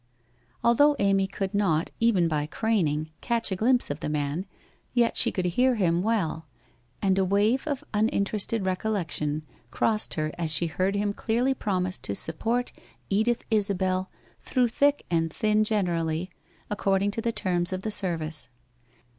[0.63, 4.47] Although Amy could not, even by craning, catch a glimpse of the man,
[4.95, 6.47] yet she could hear him well,
[7.03, 12.15] and a wave of uninterested recollection crossed her as she heard him clearly promise to
[12.15, 12.71] support
[13.11, 14.09] Edith Isabel
[14.39, 16.31] through thick and thin generally,
[16.67, 18.49] according to the terms of the service.